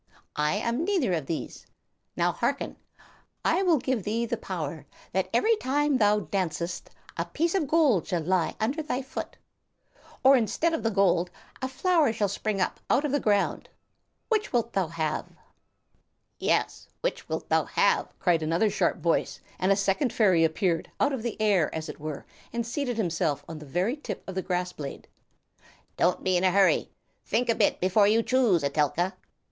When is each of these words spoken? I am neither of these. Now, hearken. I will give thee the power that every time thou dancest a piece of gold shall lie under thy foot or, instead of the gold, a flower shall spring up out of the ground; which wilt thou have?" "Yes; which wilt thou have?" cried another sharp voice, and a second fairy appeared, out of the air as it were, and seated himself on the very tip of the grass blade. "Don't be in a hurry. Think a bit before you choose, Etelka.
I 0.35 0.55
am 0.55 0.83
neither 0.83 1.13
of 1.13 1.27
these. 1.27 1.67
Now, 2.17 2.31
hearken. 2.31 2.75
I 3.45 3.61
will 3.61 3.77
give 3.77 4.01
thee 4.01 4.25
the 4.25 4.35
power 4.35 4.87
that 5.11 5.29
every 5.31 5.55
time 5.57 5.99
thou 5.99 6.21
dancest 6.21 6.89
a 7.17 7.25
piece 7.25 7.53
of 7.53 7.67
gold 7.67 8.07
shall 8.07 8.23
lie 8.23 8.55
under 8.59 8.81
thy 8.81 9.03
foot 9.03 9.37
or, 10.23 10.35
instead 10.35 10.73
of 10.73 10.81
the 10.81 10.89
gold, 10.89 11.29
a 11.61 11.67
flower 11.67 12.11
shall 12.11 12.29
spring 12.29 12.59
up 12.59 12.79
out 12.89 13.05
of 13.05 13.11
the 13.11 13.19
ground; 13.19 13.69
which 14.27 14.51
wilt 14.51 14.73
thou 14.73 14.87
have?" 14.87 15.27
"Yes; 16.39 16.87
which 17.01 17.29
wilt 17.29 17.49
thou 17.49 17.65
have?" 17.65 18.07
cried 18.17 18.41
another 18.41 18.71
sharp 18.71 18.97
voice, 18.97 19.39
and 19.59 19.71
a 19.71 19.75
second 19.75 20.11
fairy 20.11 20.43
appeared, 20.43 20.89
out 20.99 21.13
of 21.13 21.21
the 21.21 21.39
air 21.39 21.69
as 21.75 21.89
it 21.89 21.99
were, 21.99 22.25
and 22.51 22.65
seated 22.65 22.97
himself 22.97 23.45
on 23.47 23.59
the 23.59 23.67
very 23.67 23.95
tip 23.97 24.23
of 24.27 24.33
the 24.33 24.41
grass 24.41 24.73
blade. 24.73 25.07
"Don't 25.95 26.23
be 26.23 26.37
in 26.37 26.43
a 26.43 26.49
hurry. 26.49 26.89
Think 27.23 27.49
a 27.49 27.53
bit 27.53 27.79
before 27.79 28.07
you 28.07 28.23
choose, 28.23 28.63
Etelka. 28.63 29.13